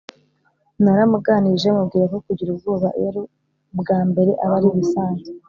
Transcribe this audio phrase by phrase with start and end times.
[0.83, 3.21] Naramuganirije mubwira ko kugira ubwoba iyo ari
[3.75, 5.29] ubwa mbere aba ari ibisanzwe